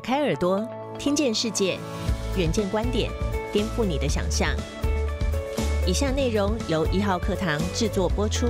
[0.00, 0.66] 开耳朵，
[0.98, 1.78] 听见世界，
[2.36, 3.10] 远见观点，
[3.52, 4.48] 颠覆你的想象。
[5.86, 8.46] 以下内容由一号课堂制作播出。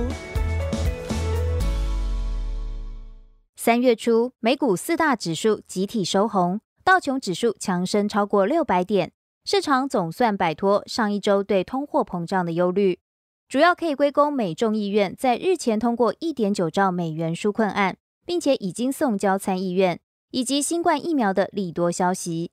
[3.55, 9.11] 三月初，美股四大指数集体收红，道琼指数强升超过六百点，
[9.45, 12.99] 市场总算摆脱上一周对通货膨胀的忧虑。
[13.47, 19.99] 主要可以归功美众议院在日前通过一点九兆美元纾困案，并且已经送交参议院，
[20.31, 22.51] 以及新冠疫苗的利多消息。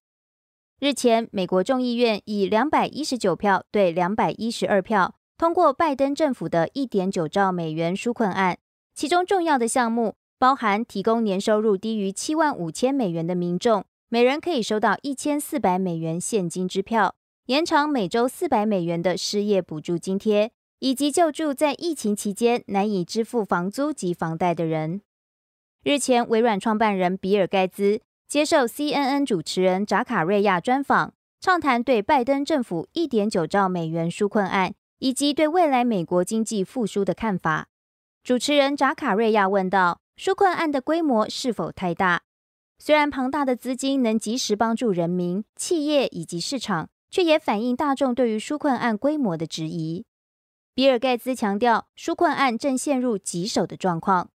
[0.79, 8.59] 日前，美国众议院以两百一十九票对两百一十二票通过拜登政府的一点九兆美元纾困案，
[8.95, 17.15] 其中重要的项目包含提供年收入低于七万五千美元的民众，每人可以收到一千四百美元现金支票，
[17.47, 20.53] 延长每周四百美元的失业补助津贴。
[20.81, 25.01] 以及救助在疫情期间难以支付房租及房贷的人。
[25.89, 37.69] 日前，微软创办人比尔盖茨接受 CNN 主持人扎卡瑞亚专访，畅谈对拜登政府一点九兆美元纾困案以及对未来美国经济复苏的看法。
[38.23, 42.21] 主持人扎卡瑞亚问道：“纾困案的规模是否太大？
[42.79, 50.05] 虽然庞大的资金能及时帮助人民、企业以及市场，却也反映大众对于纾困案规模的质疑。”
[50.77, 54.29] 比尔盖茨强调，纾困案正陷入棘手的状况，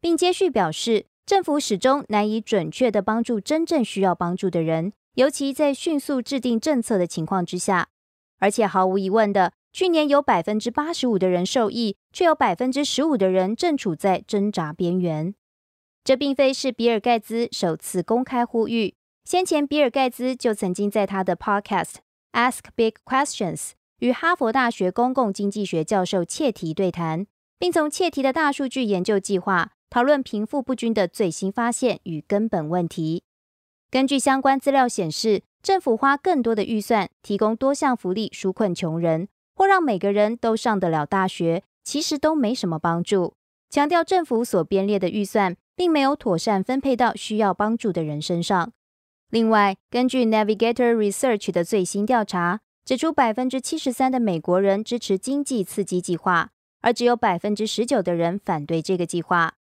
[0.00, 7.88] 并接续表示，政府始终难以准确地帮助真正需要帮助的人，尤其在迅速制定政策的情况之下。
[8.38, 15.34] 而且毫无疑问的，去年有百分之八十五的人受益，却有百分之十五的人正处在挣扎边缘。
[16.02, 21.96] 这并非是比尔盖茨首次公开呼吁，先前比尔盖茨就曾经在他的 Podcast
[22.32, 23.72] Ask Big Questions。
[23.98, 27.26] 与哈佛大学公共经济学教授切提对谈，
[27.58, 33.24] 并从切提的大数据研究计划讨论贫富不均的最新发现与根本问题。
[33.90, 43.34] 根据相关资料显示，政府花更多的预算提供多项福利纾困穷人，或让每个人都上得了大学，其实都没什么帮助。
[43.68, 48.72] 强调政府所编列的预算并没有妥善分配到需要帮助的人身上。
[49.30, 52.60] 另外，根据 Navigator Research 的最新调查。
[52.82, 56.50] 指出，百分之七十三的美国人支持经济刺激计划，
[56.80, 59.54] 而只有百分之十九的人反对这个计划，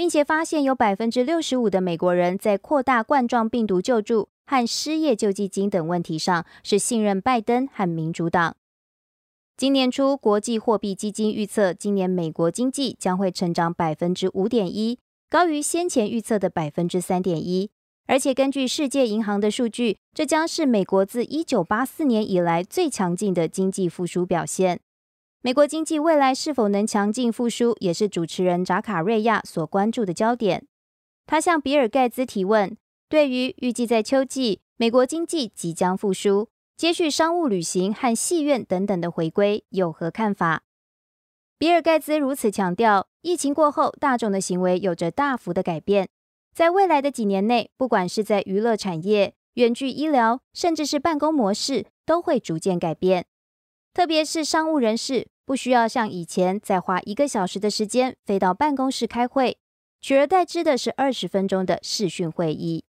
[0.00, 8.56] 并且发现有百分之六十五的美国人在扩大冠状病毒救助和失业救济金等问题上是信任拜登和民主党。
[9.58, 17.68] 今年初，国际货币基金预测今年美国经济将会成长百分之五点一，高于先前预测的百分之三点一。
[18.06, 24.80] 而且根据世界银行的数据，这将是美国自一九八四年以来最强劲的经济复苏表现。
[25.42, 30.66] 美国经济未来是否能强劲复苏，也是主持人扎卡瑞亚所关注的焦点。
[31.26, 32.76] 他向比尔盖茨提问：
[33.08, 40.60] 对于预计在秋季美国经济即将复苏、接续商务旅行和戏院等等的回归，有何看法？
[41.58, 46.10] 比尔盖茨如此强调，疫情过后，大众的行为有着大幅的改变。
[46.52, 53.24] 在未来的几年内，不管是在娱乐产业、远距医疗，甚至是办公模式，都会逐渐改变。
[53.92, 59.58] 特别是商务人士，不需要像以前再花一个小时的时间飞到办公室开会，
[60.00, 62.84] 取而代之的是二十分钟的视讯会议。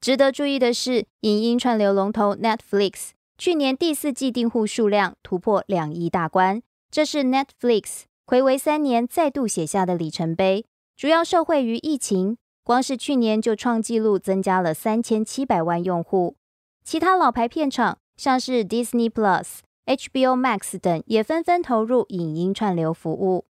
[0.00, 10.66] 值得注意的是，影音串流龙头 Netflix 去年第四季订户数量突破两亿大关，这是 Netflix 回违三年再度写下的里程碑，
[10.96, 12.36] 主要受惠于疫情。
[12.64, 16.34] 光是去年就创纪录，增加了三千七百万用户。
[16.82, 23.46] 其他老牌片厂，像是 Disney Plus、HBO Max 等，也纷纷投入影音串流服务。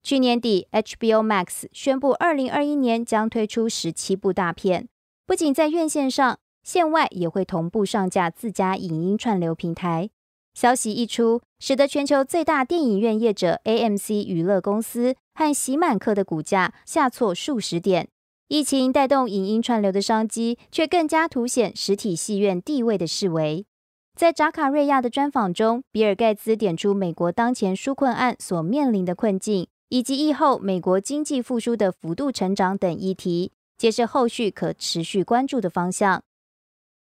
[0.00, 4.88] 去年底，HBO Max 宣布，二零二一年将推出十七部大片，
[5.26, 10.10] 不仅在院线上，线外也会同步上架自家影音串流平台。
[10.54, 18.08] 消息一出，使得全球最大电影院业者 AMC 娱乐公司和喜满客的股价下挫数十点。
[18.46, 23.66] 疫情带动影音串流的商机，却更加凸显实体戏院地位的示威。
[24.16, 36.22] 在扎卡瑞亚的专访中，比尔盖茨点出美国当前纾困案所面临的困境，以及疫后美国经济复苏的幅度成长等议题，皆是后续可持续关注的方向。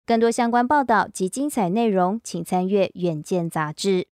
[0.06, 4.06] 更多相关报道及精彩内容，请参阅《远见》杂志。